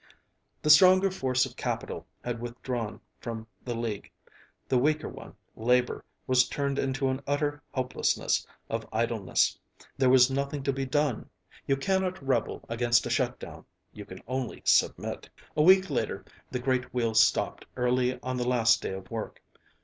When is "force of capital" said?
1.11-2.07